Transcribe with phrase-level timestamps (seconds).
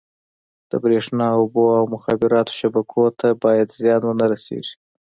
[0.69, 4.75] د بریښنا، اوبو او مخابراتو شبکو ته باید زیان ونه رسېږي.